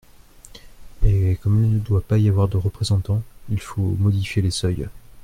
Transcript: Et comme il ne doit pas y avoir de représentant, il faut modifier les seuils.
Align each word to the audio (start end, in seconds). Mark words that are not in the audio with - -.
Et 1.05 1.37
comme 1.43 1.63
il 1.63 1.73
ne 1.75 1.79
doit 1.79 2.01
pas 2.01 2.17
y 2.17 2.27
avoir 2.27 2.47
de 2.47 2.57
représentant, 2.57 3.21
il 3.49 3.61
faut 3.61 3.95
modifier 3.99 4.41
les 4.41 4.49
seuils. 4.49 4.87